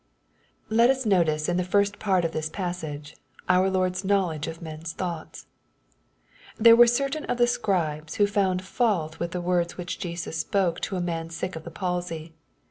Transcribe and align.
Let 0.71 0.89
us 0.89 1.05
notice 1.05 1.47
in 1.47 1.57
the 1.57 1.63
first 1.63 1.99
part 1.99 2.25
of 2.25 2.31
this 2.31 2.49
passage 2.49 3.15
our 3.47 3.69
Lord's 3.69 4.03
knowledge 4.03 4.47
of 4.47 4.59
men's 4.59 4.93
thoughts. 4.93 5.45
There 6.57 6.75
were 6.75 6.87
certain 6.87 7.25
of 7.25 7.37
the 7.37 7.45
scribes, 7.45 8.15
who 8.15 8.25
found 8.25 8.63
fault 8.63 9.19
with 9.19 9.29
the 9.29 9.41
words 9.41 9.77
which 9.77 9.99
Jesus 9.99 10.39
spoke 10.39 10.79
to 10.79 10.95
a 10.95 11.01
man 11.01 11.29
sick 11.29 11.55
of 11.55 11.65
the 11.65 11.69
palsy. 11.69 12.33